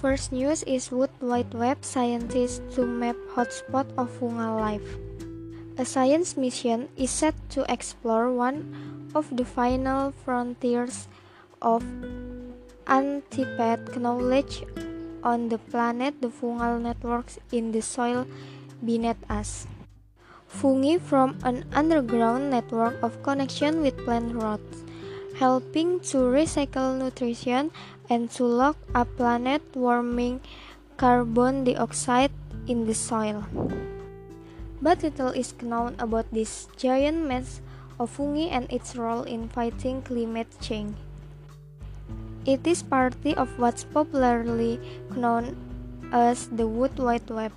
[0.00, 4.96] first news is Wood Wide Web scientists to map hotspot of fungal life.
[5.76, 8.64] A science mission is set to explore one
[9.12, 11.04] of the final frontiers
[11.60, 11.84] of
[12.88, 14.64] untapped knowledge
[15.20, 18.24] on the planet, the fungal networks in the soil
[18.80, 19.68] beneath us.
[20.48, 24.80] Fungi form an underground network of connection with plant roots,
[25.38, 27.70] helping to recycle nutrition
[28.08, 30.40] and to lock up planet warming
[30.96, 32.32] carbon dioxide
[32.66, 33.44] in the soil.
[34.82, 37.60] But little is known about this giant mass
[38.00, 40.96] of fungi and its role in fighting climate change.
[42.46, 44.80] It is part of what's popularly
[45.12, 45.56] known
[46.12, 47.52] as the Wood Wide Web.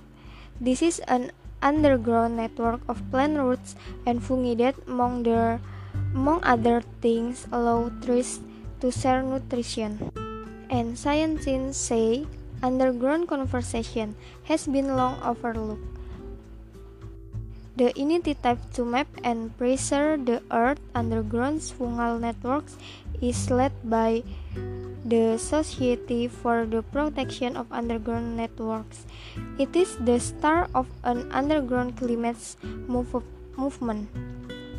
[0.60, 1.32] This is an
[1.62, 5.60] underground network of plant roots and fungi that, among, their,
[6.14, 8.40] among other things, allow trees
[8.80, 9.98] to share nutrition
[10.70, 12.26] and scientists say
[12.62, 15.84] underground conversation has been long overlooked.
[17.76, 22.78] The initiative to map and preserve the Earth underground fungal networks
[23.20, 24.22] is led by
[25.04, 29.04] the Society for the Protection of Underground Networks.
[29.58, 32.38] It is the start of an underground climate
[32.86, 33.10] move
[33.58, 34.08] movement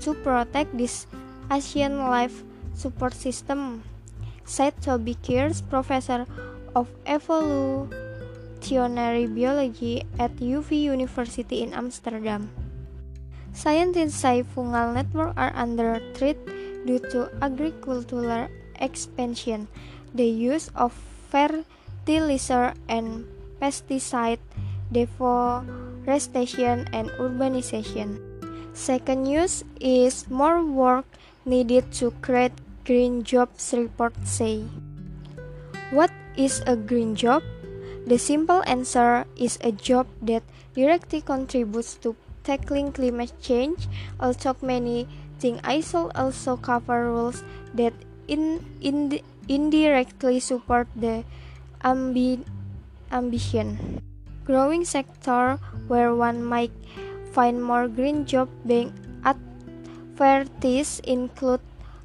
[0.02, 1.06] to protect this
[1.52, 2.44] ancient life
[2.74, 3.84] support system
[4.46, 6.26] said Toby Kears, professor
[6.76, 12.52] of evolutionary biology at UV University in Amsterdam.
[13.56, 16.38] Scientists say fungal networks are under threat
[16.86, 19.68] due to agricultural expansion,
[20.14, 20.94] the use of
[21.32, 23.26] fertilizer and
[23.58, 24.38] pesticide,
[24.92, 28.20] deforestation, and urbanization.
[28.76, 31.08] Second news is more work
[31.46, 32.54] needed to create
[32.86, 34.66] Green Jobs report say.
[35.90, 37.42] What is a green job?
[38.06, 43.88] The simple answer is a job that directly contributes to tackling climate change.
[44.20, 45.08] Also, many
[45.40, 47.94] things ISO also cover rules that
[48.28, 51.24] in, in, indirectly support the
[51.84, 52.46] ambi,
[53.12, 54.02] ambition.
[54.46, 55.58] Growing sector
[55.88, 56.74] where one might
[57.34, 58.94] find more green job being
[60.20, 61.62] advertised include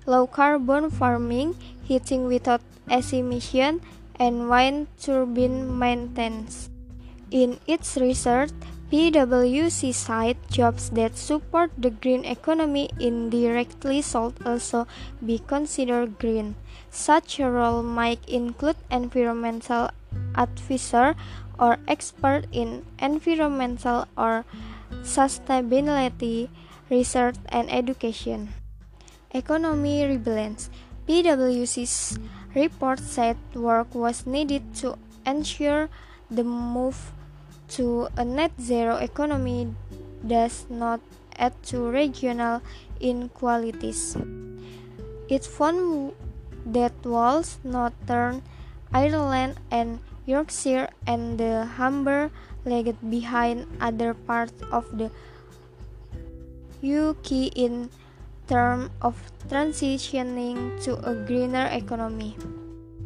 [0.06, 1.54] low carbon farming,
[1.84, 3.81] heating without emission,
[4.19, 6.69] and wind turbine maintenance.
[7.31, 8.50] In its research,
[8.91, 14.88] PwC cited jobs that support the green economy indirectly should also
[15.25, 16.56] be considered green.
[16.91, 19.91] Such a role might include environmental
[20.34, 21.15] advisor
[21.56, 24.44] or expert in environmental or
[25.06, 26.48] sustainability
[26.90, 28.50] research and education.
[29.30, 30.68] Economy rebalance.
[31.08, 32.18] PwC's
[32.54, 35.88] report said work was needed to ensure
[36.30, 37.12] the move
[37.68, 39.72] to a net zero economy
[40.26, 41.00] does not
[41.38, 42.60] add to regional
[43.00, 44.16] inequalities.
[45.30, 46.12] It found
[46.66, 48.42] that Wales, Northern
[48.92, 52.30] Ireland, and Yorkshire and the Humber
[52.64, 55.10] lagged behind other parts of the
[56.82, 57.91] UK in
[58.48, 59.14] terms of
[59.48, 62.36] transitioning to a greener economy.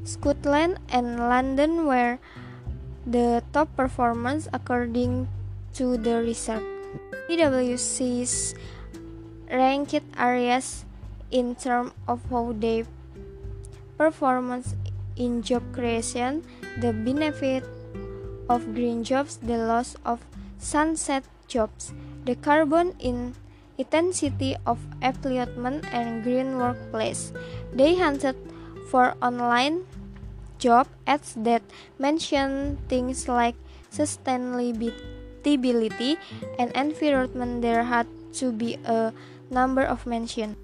[0.04, 2.18] Scotland and London were
[3.06, 5.28] the top performers according
[5.74, 6.62] to the research.
[7.28, 8.54] PwC's
[9.50, 10.84] ranked areas
[11.30, 12.84] in terms of how they
[13.96, 14.74] performance
[15.16, 16.42] in job creation,
[16.80, 17.64] the benefit
[18.48, 20.20] of green jobs, the loss of
[20.58, 21.92] sunset jobs,
[22.24, 23.34] the carbon in
[23.78, 27.32] intensity of employment and green workplace.
[27.72, 28.36] They hunted
[28.90, 29.86] for online
[30.58, 31.62] job ads that
[31.98, 33.56] mention things like
[33.90, 34.96] sustainability
[36.58, 37.62] and environment.
[37.62, 38.06] There had
[38.40, 39.12] to be a
[39.50, 40.56] number of mention.